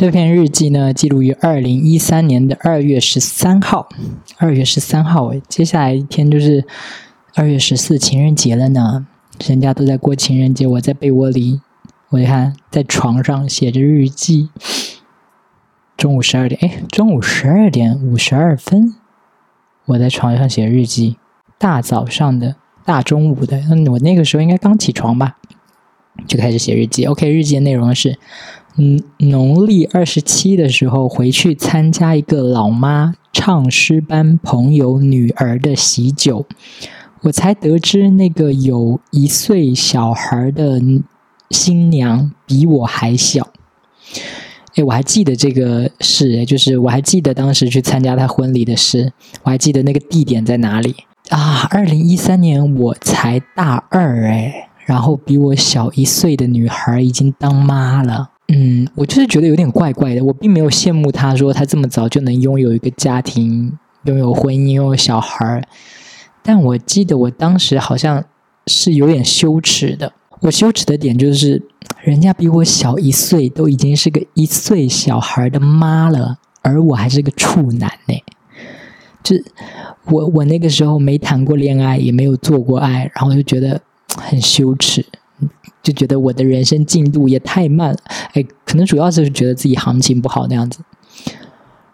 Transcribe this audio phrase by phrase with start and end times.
[0.00, 3.86] 这篇日记呢，记录于二零一三年的二月十三号。
[4.38, 6.64] 二月十三号，接下来一天就是
[7.34, 9.06] 二月十四情人节了呢。
[9.46, 11.60] 人家都在过情人节，我在被窝里，
[12.08, 14.48] 我一看在床上写着日记。
[15.98, 18.94] 中午十二点，哎，中午十二点五十二分，
[19.84, 21.18] 我在床上写日记。
[21.58, 22.56] 大早上的，
[22.86, 25.36] 大中午的，嗯，我那个时候应该刚起床吧，
[26.26, 27.04] 就开始写日记。
[27.04, 28.18] OK，日记的内容是。
[28.76, 36.46] 嗯，农历二十七的时候回去参加一个老妈唱诗班朋友女儿的喜酒，
[37.22, 40.80] 我才得知那个有一岁小孩的
[41.50, 43.48] 新娘比我还小。
[44.76, 50.94] 哎，我还记得这个事，就是我还记得当时去参加她婚礼的事，我还记得那个地点在哪里
[51.28, 51.66] 啊？
[51.70, 58.30] 二零一三年我才大二哎，然后比我小一岁的女孩已经当妈了。
[58.52, 60.24] 嗯，我就是觉得有点怪怪的。
[60.24, 65.62] 我并没有羡慕他，说他这么早就能拥有一个家庭，拥有婚姻，拥有小孩儿。
[66.42, 68.24] 但我记得我当时好像
[68.66, 70.12] 是有点羞耻的。
[70.40, 71.62] 我羞耻的点就是，
[72.02, 78.14] 人家比我小一岁，都已经是个一岁小孩的妈了，而我还是个处男呢。
[79.22, 79.36] 就
[80.06, 83.80] 我我那个时候没谈过恋爱，也没有做过爱，然后就觉得
[84.16, 85.04] 很羞耻。
[85.82, 87.98] 就觉得我的人生进度也太慢了，
[88.32, 90.80] 哎，可能主要就是觉得自己行情不好那样子。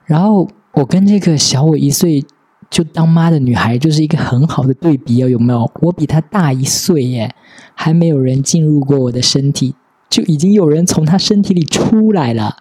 [0.05, 2.25] 然后我跟这个小我一岁
[2.69, 5.71] 就当妈的女孩就是一个很好的对比哦，有没有？
[5.83, 7.35] 我比她大一岁耶，
[7.75, 9.75] 还没有人进入过我的身体，
[10.09, 12.57] 就已经有人从她身体里出来了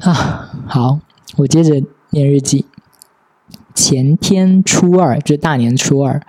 [0.00, 0.52] 啊！
[0.66, 1.00] 好，
[1.36, 2.66] 我接着念日记。
[3.74, 6.20] 前天初二，就是大年初二。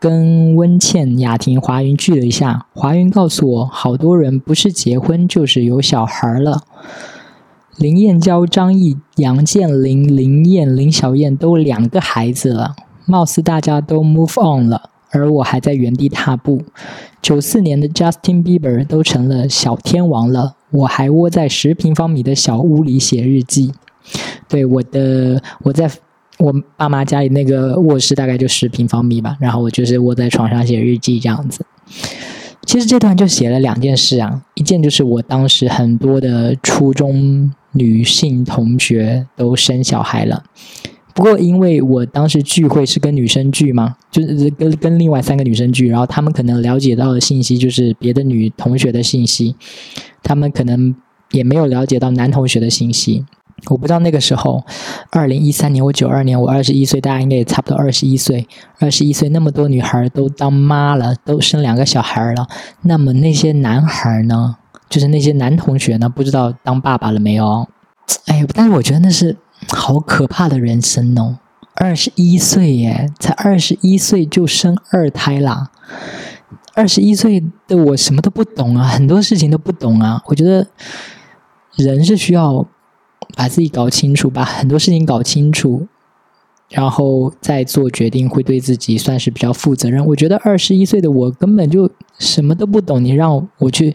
[0.00, 6.62] 跟温倩、雅婷、华云聚了一下，华云告诉我，好多人不是结婚就是有小孩了。
[7.76, 16.62] 林燕娇、张译、杨建林、林燕、林小燕都两个孩子了，貌似大家都 move on 了，而我还在原地踏步。
[17.20, 23.72] 九四年的 Justin Bieber 都成了小天王了，我还窝在十平方米的小屋里写日记。
[24.48, 25.90] 对我的，我在。
[26.38, 31.64] 我爸妈家里那个卧室大概就十平方米吧，然后我就是窝在床上写日记这样子。
[32.64, 40.44] 其实这段就写了两件事啊，一件就是我当时很多的初中女性同学都生小孩了，
[41.14, 49.56] 不过因为我当时聚会是跟女生聚嘛，就是跟跟另外三个女生聚，然后他们可能了解到的信息就是别的女同学的信息，
[50.22, 50.94] 他们可能
[51.30, 53.24] 也没有了解到男同学的信息。
[53.68, 54.64] 我不知道那个时候，
[55.10, 58.46] 二零一三年，我九二年，我二十一岁，大家应该也差不多二十一岁。
[58.80, 62.46] 二十一岁，那么多女孩都当妈了，都生两个小孩了。
[62.82, 64.56] 那么那些男孩呢？
[64.88, 66.08] 就是那些男同学呢？
[66.08, 67.68] 不知道当爸爸了没有？
[68.26, 69.36] 哎，但是我觉得那是
[69.68, 71.38] 好可怕的人生哦！
[71.74, 75.70] 二十一岁耶，才二十一岁就生二胎啦！
[76.74, 80.22] 二十一岁的我什么都不懂啊，很多事情都不懂啊。
[80.26, 80.66] 我觉得
[81.76, 82.66] 人是需要。
[83.38, 85.86] 把自己搞清楚，把很多事情搞清楚，
[86.70, 90.04] 然后再做决定，会对自己算是比较负责任。
[90.04, 91.88] 我觉得二十一岁的我根本就
[92.18, 93.94] 什么都不懂，你让我去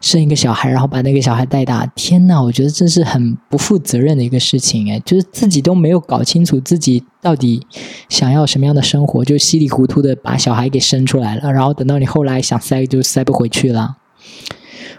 [0.00, 7.64] 生一个小孩，然后把那个小孩带大，天呐，我觉得这是很不负责任的一个事情哎，就是自己都没有搞清楚自己到底
[8.08, 13.98] 想要什么样的生活，就稀里糊涂的把小孩给生出来了，然后等到你后来想塞就塞不回去了。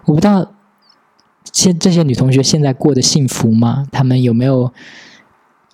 [0.05, 0.54] 我不知道。
[1.55, 3.87] 现这些女同学现在过得幸福吗？
[3.89, 4.73] 她们有没有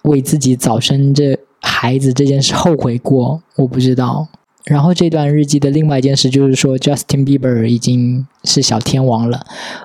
[0.03, 3.41] 为自己早生这孩子这件事后悔过？
[3.55, 4.27] 我不知道。
[4.65, 9.43] 然后这段日记的另外一件事就是说，Justin Bieber 已经是小天王了。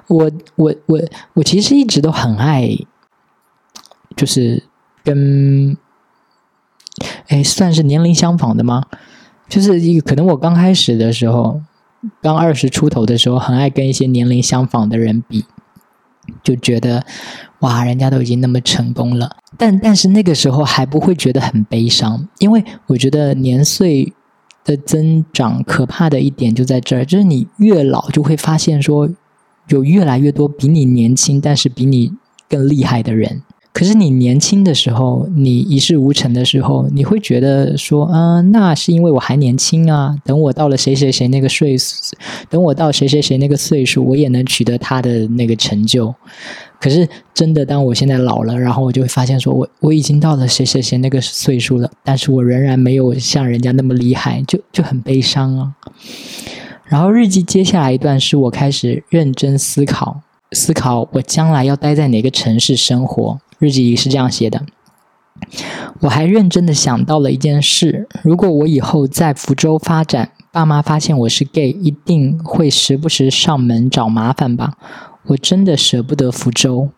[0.08, 1.00] 我我我
[1.32, 2.76] 我其实一直都很爱，
[4.14, 4.64] 就是
[5.02, 5.74] 跟
[7.28, 8.84] 哎算是年龄相仿的吗？
[9.48, 11.62] 就是一个可能我刚开始的时候，
[12.20, 15.46] 刚二十出头的时候，很爱跟一些年龄相仿的人比。
[16.42, 17.04] 就觉得，
[17.60, 24.12] 哇，人家都已经那么成功了，但但是那个时候还不会觉得很悲伤，因为我觉得年岁
[24.64, 29.08] 的增长可怕的一点就在这儿，就是你越老就会发现说，
[29.68, 32.12] 有越来越多比你年轻但是比你
[32.48, 33.42] 更厉害的人。
[33.76, 40.16] 可是你年轻的时候，你一事无成的时候，你会觉得说，嗯，那是因为我还年轻啊。
[40.24, 41.76] 等我到了谁谁谁那个岁，
[42.48, 46.14] 等我到谁谁谁那个岁数，我也能取得他的那个成就。
[46.80, 55.74] 可是真的，当我现在老了，然后我就会发现，说我我已经到了谁谁谁那个岁数了，但是我仍然没有像人家那么厉害，就就很悲伤啊。
[56.86, 60.22] 然后日记接下来一段是我开始认真思考。
[60.52, 63.38] 思考我将来要待在哪个城市生活。
[63.58, 64.64] 日记里是这样写的。
[66.00, 74.74] 我还认真的想到了一件事：如果我以后在福州发展，爸妈发现我是 gay，一定会时不时上门找麻烦吧？
[75.26, 76.90] 我真的舍不得福州。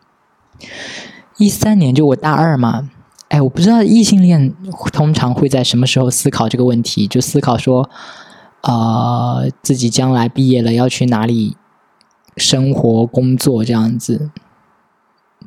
[1.39, 2.91] 一三年就我大二嘛，
[3.29, 4.55] 哎，我不知道异性恋
[4.93, 7.89] 通常会在什么时候思考这个问题，就思考说，
[8.63, 11.57] 呃，自己将来毕业了要去哪里
[12.37, 14.31] 生活、工作这样子。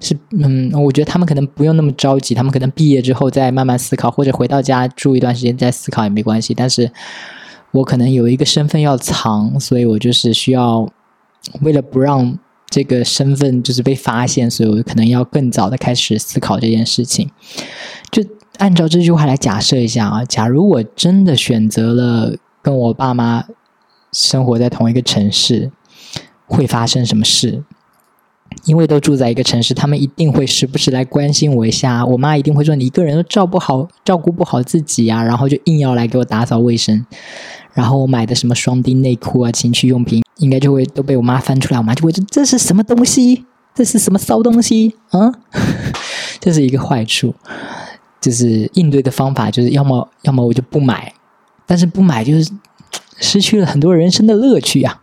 [0.02, 6.54] 是，嗯，我觉得他们可能不用那么着急，他们可能毕业之后再慢慢思考，或者回到家住一段时间再思考也没关系。
[6.54, 6.92] 但是
[7.72, 10.92] 我可能有一个身份要藏，所以我就是需要
[11.62, 12.38] 为了不让。
[12.74, 17.30] 这个身份就是被发现，所以我可能要更早的开始思考这件事情。
[18.10, 18.24] 就
[18.60, 23.44] 按照这句话来假设一下啊，假如我真的选择了跟我爸妈
[24.14, 25.70] 生活在同一个城市，
[26.48, 27.62] 会发生什么事？
[28.66, 32.06] 因为都住在一个城市，他们一定会时不时来关心我一下。
[32.06, 37.06] 我妈一定会说：“你一个人都照不好，照顾不好自己啊！”然后就硬要来给我打扫卫生。
[37.74, 41.80] 然后我买的什么双丁内裤啊、情趣用品，应该就会都被我妈翻出来。
[41.80, 43.46] 我妈就会说：“这是什么东西？
[43.74, 45.32] 这是什么骚东西？”啊，
[46.40, 47.34] 这是一个坏处。
[48.20, 51.12] 就是应对的方法，就是要么要么我就不买，
[51.66, 52.52] 但是不买就是
[53.18, 55.02] 失去了很多人生的乐趣呀。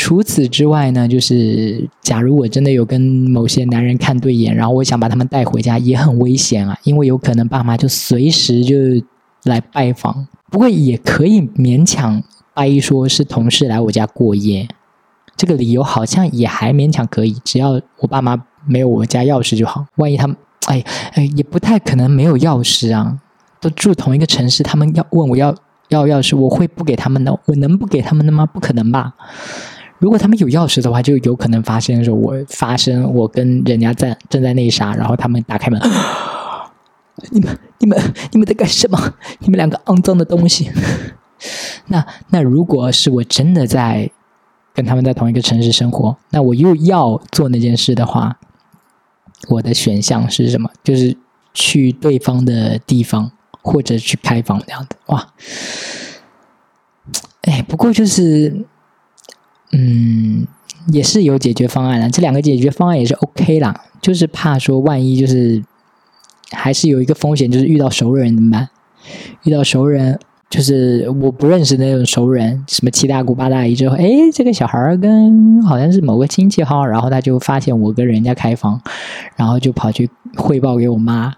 [0.00, 8.76] 除此之外呢，就是假如我真的有跟某些男人看对眼，然后我想把他们带回家，也很危险啊，因为有可能爸妈就随时就
[9.42, 10.28] 来拜访。
[10.52, 12.22] 不过也可以勉强
[12.54, 14.68] 掰说是同事来我家过夜，
[15.36, 19.84] 这个理由好像也还勉强可以，只要我爸妈没有我家钥匙就好。
[19.96, 20.36] 万一他们，
[20.68, 20.84] 哎
[21.14, 23.18] 哎，也不太可能没有钥匙啊，
[23.60, 25.52] 都住同一个城市，他们要问我要
[25.88, 27.36] 要钥匙，我会不给他们的？
[27.46, 28.46] 我能不给他们的吗？
[28.46, 29.12] 不可能吧？
[29.98, 35.80] 如果他们有钥匙的话，就有可能发生说我发生我跟人家在正在那啥，然后他们打开门。
[37.32, 38.00] 你们、你们、
[38.30, 39.14] 你们在干什么？
[39.40, 40.70] 你们两个肮脏的东西！
[41.88, 44.08] 那、那如果是我真的在
[44.72, 48.38] 跟他们在同一个城市生活，那我又要做那件事的话，
[49.48, 50.70] 我的选项是什么？
[50.84, 51.16] 就是
[51.52, 54.96] 去对方的地方，或者去开房这样的。
[55.06, 55.32] 哇！
[57.42, 58.64] 哎，不过就是，
[59.72, 60.46] 嗯，
[60.92, 62.08] 也是有解决方案的。
[62.10, 65.62] 这两个解决方案也是 OK 啦，就是怕说万一就是。
[66.50, 68.70] 还是有一个风险，就是遇到熟人怎么办？
[69.44, 70.18] 遇到熟人，
[70.48, 78.80] 就是我不认识的那种熟人，什么七大姑八大姨之后，哎，这个小孩儿跟好像是某个亲戚哈，然后他就发现我跟人家开房，
[79.36, 81.34] 然后就跑去汇报给我妈，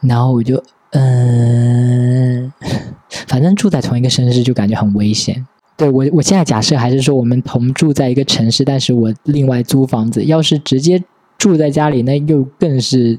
[0.00, 0.60] 然后我就
[0.90, 2.52] 嗯，
[3.28, 5.46] 反正住在同一个城市就感觉很危险。
[5.76, 11.02] 对我，我现在假设还是说我们同住在一个城市，但是我另外租房子，要是直接
[11.38, 13.18] 住在家里，那又更是。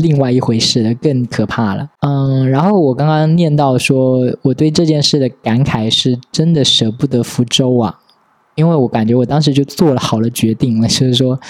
[0.00, 1.90] 另外一回事了，更可怕了。
[2.02, 7.98] 嗯，然后我刚刚念到说，我对这件事的感慨是真的舍不得福州啊，
[8.54, 11.40] 因为我感觉我当时就做了好了决定了，就是说，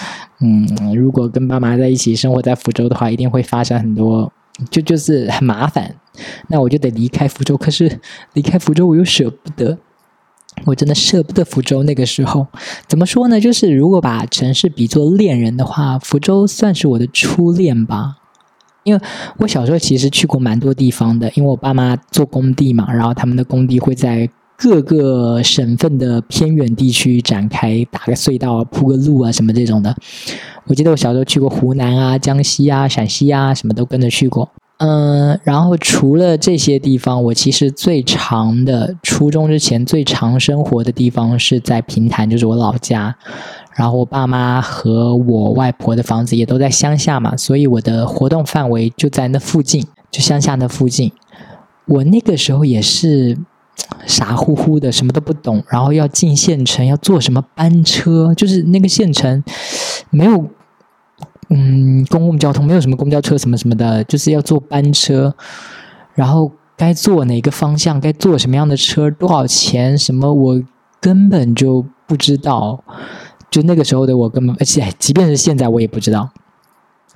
[0.41, 4.33] 嗯，如果跟爸妈在一起生活在福州的话，一定会发生很多，
[4.71, 5.93] 就就是很麻烦，
[6.47, 7.55] 那我就得离开福州。
[7.55, 7.99] 可是
[8.33, 9.77] 离开福州，我又舍不得，
[10.65, 11.83] 我真的舍不得福州。
[11.83, 12.47] 那个时候
[12.87, 13.39] 怎么说呢？
[13.39, 18.17] 就是如果把城市比作恋人的话，福州算是我的初恋吧。
[18.83, 19.01] 因为
[19.37, 29.95] 我小时候其实去过蛮多地方的，因为我爸妈做工地嘛，然后他们的工地会在各个省份的偏远地区展开，打个隧道、铺个路啊什么这种的。
[30.65, 34.49] 我记得我小时候去过湖南啊、江西啊、陕西啊，什么都跟着去过。
[34.79, 43.13] 嗯，然后除了这些地方，我其实最长的初中之前最长生活的地方是在平潭，就是我老家。
[43.75, 51.11] 然后我爸妈和我外婆的房子也都在乡下嘛，所以我的活动范围就在那附近，就乡下那附近。
[51.85, 53.37] 我那个时候也是
[54.05, 59.43] 傻乎乎的，什么都不懂，然后要进县城，要坐什么班车，就是那个县城
[60.09, 60.45] 没有。
[61.49, 65.33] 嗯，公共交通没有什么公交车什么什么的，就是要坐班车，
[66.13, 70.63] 然后该坐哪个方向，该坐什么样的车，多少钱，什么我
[71.01, 72.83] 根本就不知道。
[73.49, 76.29] 就那个时候的我根本，而且即便是现在我也不知道。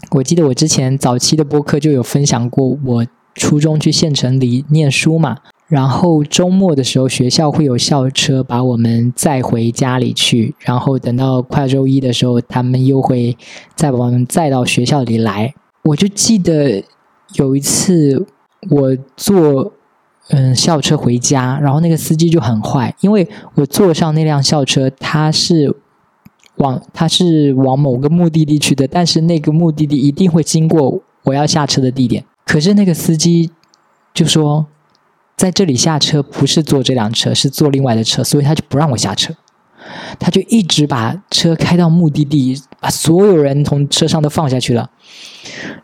[0.10, 5.38] 我记得我之前早期的播客就有分享过，我初中去县城里念书嘛。
[5.74, 10.54] 然后周末的时候，学校会有校车把我们载回家里去。
[10.60, 13.36] 然后等到快周一的时候，他们又会
[13.76, 15.52] 再把我们载到学校里来。
[15.86, 16.84] 我就记得
[17.34, 18.24] 有一次，
[18.70, 19.74] 我坐
[20.30, 25.76] 嗯校车回家，然后那个司机就很坏，因为我坐上那辆校车，他是
[26.58, 32.24] 往他是往某个目的地去的，但是那个目的地一定会经过我要下车的地点。
[32.46, 33.50] 可是那个司机
[34.14, 34.68] 就说，
[35.44, 39.34] 在这里下车不是坐这辆车，是坐另外的车，所以他就不让我下车。
[40.18, 44.90] 他就一直把车开到目的地，把所有人从车上都放下去了，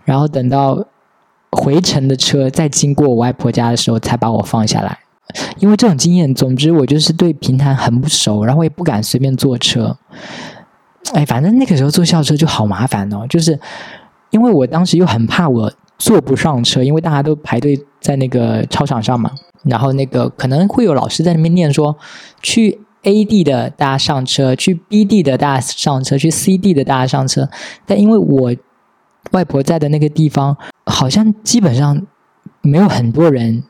[0.05, 0.87] 然后等到
[1.51, 4.99] 回程的车再经过我外婆家的时候，才把我放下来。
[5.57, 9.97] 因为这种经验，总之我就是对平潭很不熟，然后我也不敢随便坐车。
[11.11, 13.59] 哎，反正那个时候坐校车就好麻烦哦，就是
[14.29, 19.29] 因为我当时又很怕我坐不上车，因为大家都排队在那个操场上嘛，
[19.63, 21.97] 然后那个可能会有老师在那边念说
[22.41, 22.81] 去。
[23.03, 27.47] A 地的大家上车，去 B 地的大家上车，去 C 地的大家上车。
[27.85, 28.53] 但因为我
[29.31, 32.05] 外婆在的那个地方，好像基本上
[32.61, 33.63] 没有很多人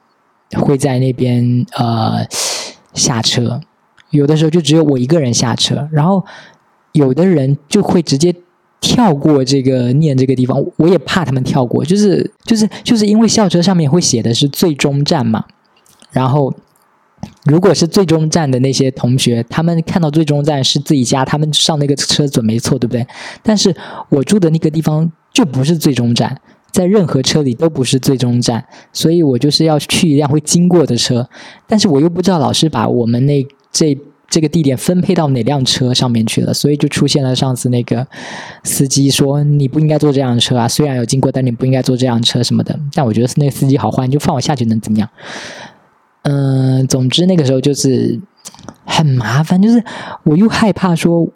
[0.54, 2.26] 会在那边呃
[2.96, 3.62] 下车，
[4.10, 5.88] 有的时候就只有我一个人下车。
[5.92, 6.26] 然后
[6.94, 8.34] 有的人就会直接
[8.82, 15.46] 跳过这个念这个地方，我也怕他们跳过，就是就是就是因为校车上面会写的是最终站嘛，
[16.12, 16.54] 然后。
[17.44, 23.06] 如果是最终站的那些同学，他们看到最终站是自己家，他们上那个车准没错，对不对？
[23.44, 23.76] 但是
[24.08, 26.40] 我住的那个地方就不是最终站，
[26.72, 28.64] 在任何车里都不是最终站，
[28.94, 31.28] 所以我就是要去一辆会经过的车，
[31.68, 33.98] 但是我又不知道老师把我们那这
[34.30, 38.08] 这个地点分配到哪辆车上面去了，所以就出现了上次那个
[38.64, 42.80] 司机说你不应该坐这辆车啊，虽然有经过，但你不应该坐这辆车什么的。
[42.94, 45.10] 但我觉得是那个司机好坏，你就放我下去能怎么样？
[46.24, 48.20] 嗯，总之那个时候就是
[48.86, 49.84] 很麻烦，就是
[50.24, 51.28] 我又害怕说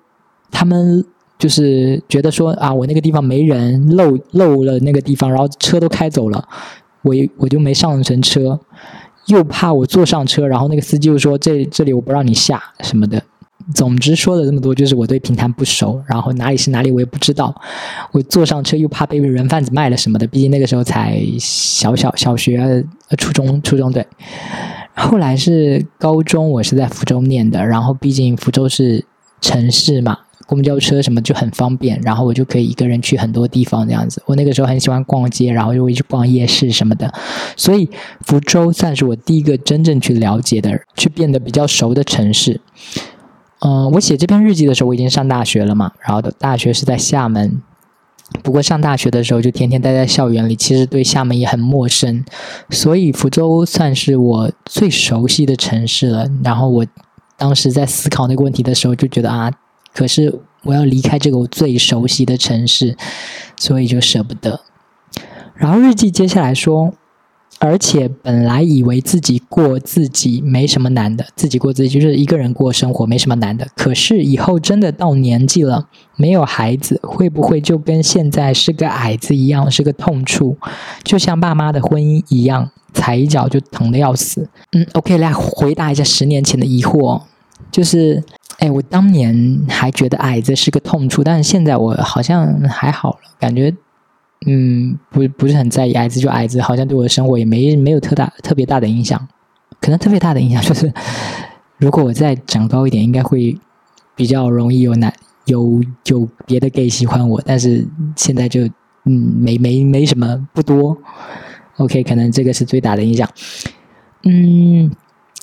[0.52, 1.04] 他们
[1.40, 6.48] 就是觉得说啊，我那个地方没人漏漏了那个地方，然后车都开走了，
[7.02, 8.60] 我我就没上成车，
[9.28, 13.22] 又怕我坐上车，然后那个司机又说这这里我不让你下什么的。
[13.74, 17.54] 总之说了这么多，就是我对平潭不熟，然后哪里是哪里我也不知道，
[18.12, 22.86] 我坐上车又怕被人贩子卖了什么的，毕竟那个时候才小小小学、
[23.18, 24.06] 初中、初中对。
[24.96, 29.04] 后来是高中，我是在福州念的，然后毕竟福州是
[29.42, 34.22] 城市嘛，公交车什么就很方便，然后我就可以一个人去很多地方这样子。
[34.28, 37.12] 我那个时候很喜欢逛街，然后又会去逛夜市什么的，
[37.58, 37.90] 所以
[38.22, 42.62] 福州算是我第一个真正去了解的、去变得比较熟的城市。
[43.66, 47.62] 嗯，我写这篇日记的时候，我已经上大学了嘛，然后大学是在厦门。
[48.42, 52.26] 不过上大学的时候就天天待在校园里，其实对厦门也很陌生，
[52.72, 56.28] 所以福州算是我最熟悉的城市了。
[56.44, 56.86] 然后我
[57.38, 59.50] 当时在思考那个问题的时候，就觉得啊，
[59.94, 62.98] 可是我要离开这个我最熟悉的城市，
[63.56, 64.60] 所以就舍不得。
[65.56, 66.94] 然后日记接下来说。
[67.60, 73.66] 而且本来以为自己过自己没什么难的，自己过自己就是一个人过生活没什么难的。
[73.76, 80.58] 可是以后真的到年纪了，没有孩子，会不会就跟现在是个矮子一样，是个痛处？
[81.04, 84.50] 就像爸妈的婚姻一样，踩一脚就疼的要死。
[84.74, 87.22] 嗯，OK，来回答一下十年前的疑惑，
[87.72, 88.22] 就是，
[88.60, 93.74] 哎，我当年还觉得矮子是个痛处，但是现在我好像还好了，感觉。
[94.46, 99.28] 嗯，不不是很在意矮子就矮子，好像对我的生活也没没有特大特别大的影响。
[99.80, 100.92] 可能特别大的影响就是，
[101.78, 103.58] 如果我再长高一点，应该会
[104.16, 105.14] 比较容易有男
[105.46, 107.42] 有有别的 gay 喜欢我。
[107.46, 107.86] 但是
[108.16, 108.66] 现在就
[109.06, 110.98] 嗯没没没什么不多。
[111.78, 113.30] OK，可能这个是最大的影响。
[114.24, 114.90] 嗯，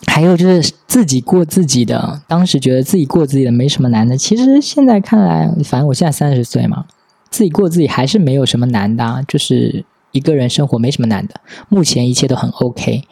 [0.06, 4.16] 还有就是自己过自己的，当时觉得自己过自己的没什么难的。
[4.16, 6.86] 其实现在看来，反正我现在三十岁嘛。
[7.30, 11.40] 自己过自己还是没有什么难的，就是一个人生活没什么难的。
[11.68, 13.04] 目前一切都很 OK，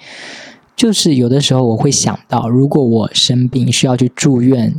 [0.74, 4.74] 就是有的时候我会想到，如果我生病需要去住院，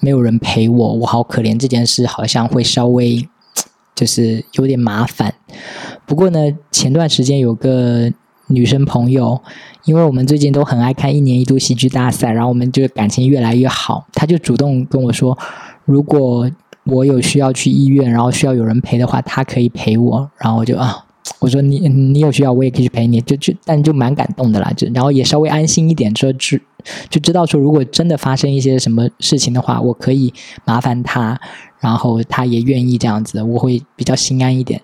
[0.00, 1.58] 没有人陪我，我好可怜。
[1.58, 3.28] 这件事好像会稍微
[3.94, 5.34] 就是有点麻烦。
[6.06, 6.40] 不过呢，
[6.72, 8.10] 前段时间有个
[8.46, 9.38] 女生朋友，
[9.84, 15.36] 因为我们最近都很爱看一年一度喜剧大赛，然后我们就感情越来越好，她就主动跟我说，
[15.84, 16.50] 如果。
[16.88, 20.30] 我有需要去医院，然后需要有人陪的话，他可以陪我。
[20.38, 21.04] 然后我就啊，
[21.38, 23.20] 我说你你有需要，我也可以去陪你。
[23.20, 26.60] 就就但就蛮感动的啦，就然后也稍微安心一点，说知
[27.10, 30.32] 就知道说，如果真的发生一些什么事情的话，我可以
[30.64, 31.38] 麻烦他，
[31.80, 34.80] 然后他也愿意这样子，我会比较心安一点。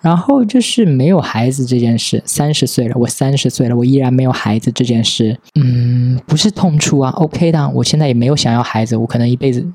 [0.00, 9.66] 然后就是没有孩子这件事，三十岁了，我三十岁了，我依然没有孩子这件事，嗯，不是痛处啊，OK 的，我现在也没有想要孩子，我可能一辈子。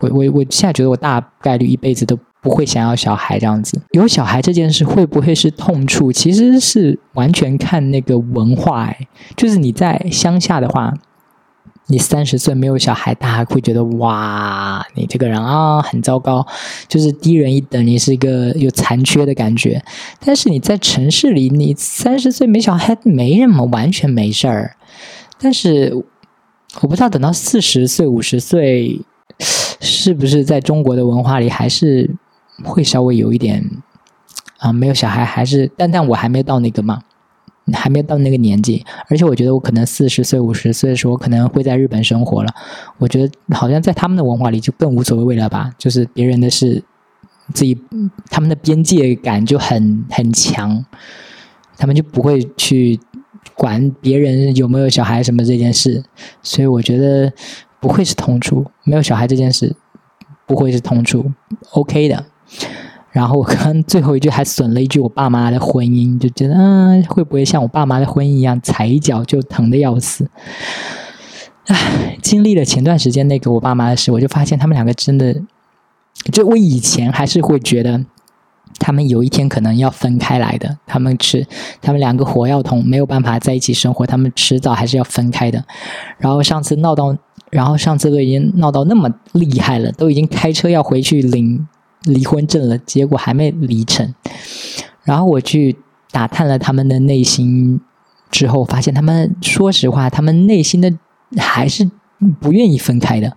[0.00, 3.80] 我我我现在觉得我大概率一辈子都不会想要小孩这样子。
[3.92, 6.10] 有小孩这件事会不会是痛处？
[6.10, 8.84] 其实是完全看那个文化。
[8.84, 10.94] 哎，就是你在乡下的话，
[11.88, 16.46] 你三十岁没有小孩，大家会觉得哇，你这个人啊很糟糕，
[16.88, 19.82] 就是低人一等，你是一个有残缺的感觉。
[20.24, 24.76] 但是你在城市里，你三十岁没小孩没什么，完全没事儿。
[25.38, 25.94] 但是
[26.80, 29.00] 我不知道等到四十岁、五十岁，
[29.80, 32.08] 是不是在中国的文化里还是
[32.62, 33.68] 会稍微有一点
[34.58, 37.02] 啊，没有小孩还是，但但我还没到那个嘛。
[37.74, 42.52] 还没到那个年纪，而且我觉得我可能四十岁、五十岁的时候，可能会在日本生活了。
[42.98, 46.82] 我觉得好像在他们的文化里就更无所谓了吧，就是别人的事，
[47.54, 47.78] 自己
[48.28, 50.84] 他们的边界感就很很强，
[51.76, 52.98] 他们就不会去
[53.54, 56.02] 管别人有没有小孩什么这件事。
[56.42, 57.32] 所以我觉得
[57.80, 59.74] 不会是同住，没有小孩这件事
[60.46, 61.30] 不会是同住
[61.72, 62.24] ，OK 的。
[63.10, 70.30] 然后我刚最后一句还损了一句我爸妈的婚姻，就觉得嗯，会不会像我爸妈的婚姻一样，踩一脚就疼的要死？
[71.66, 75.34] 唉，经历了前段时间那个我爸妈的事，我就发现他们两个真的，
[76.32, 78.04] 就我以前还是会觉得
[78.78, 81.46] 他们有一天可能要分开来的，他们是
[81.82, 85.64] 他们两个火药桶，没有办法在一起生活，他们迟早还是要分开的。
[86.18, 87.16] 然后上次闹到，
[87.50, 91.66] 然后上次都已经闹到那么厉害了，都已经开车要回去领。
[92.04, 94.14] 离婚证了，结果还没离成。
[95.04, 95.76] 然后我去
[96.10, 97.78] 打探了他们的内心，
[98.30, 100.90] 之后发现他们说实话，他们内心的
[101.36, 101.90] 还是
[102.40, 103.36] 不愿意分开的。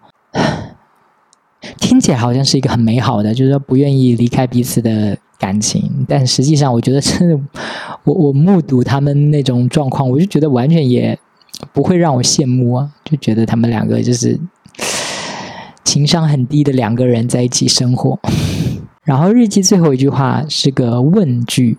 [1.77, 6.05] 听起来好像是一个很美好的，就是说不愿意离开彼此的感情。
[6.07, 7.37] 但实际上，我觉得真的，
[8.05, 11.19] 我我目睹他们那种状况，我就觉得完全也
[11.71, 14.39] 不会让我羡慕啊，就觉得他们两个就是。
[15.83, 18.19] 情商很低的两个人在一起生活，
[19.03, 21.77] 然后日记最后一句话是个问句：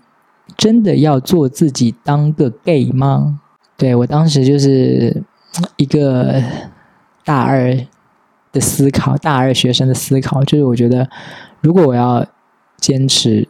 [0.55, 3.41] 真的要做自己当个 gay 吗？
[3.75, 5.21] 对我当时就是
[5.75, 6.41] 一个
[7.25, 7.77] 大二
[8.53, 11.09] 的思考，大二学生的思考，就是我觉得
[11.59, 12.25] 如果我要
[12.77, 13.49] 坚持，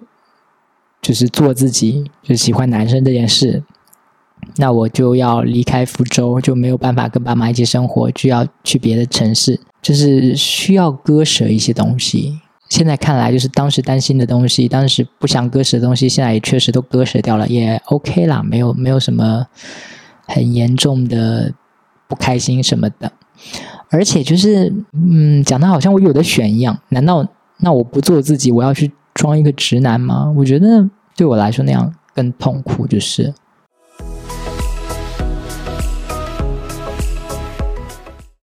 [1.00, 3.62] 就是做自己，就喜欢男生这件事，
[4.58, 9.60] 那我就要离开福州，就没有办法跟爸妈一起生活，就要去别的城市。
[9.82, 19.46] 就是需要割舍一些东西，现在看来就是当时担心的东西，当时不想割舍的东西，现在也确实都割舍掉了，也 OK 啦，没有没有什么
[20.26, 21.54] 很严重的
[22.08, 23.12] 不开心什么的。
[23.92, 27.24] 而且就是，嗯，讲的好像我有的选一样，难道
[27.60, 30.34] 那我不做自己，我要去装一个直男吗？
[30.36, 33.32] 我觉得对我来说那样更痛苦，就是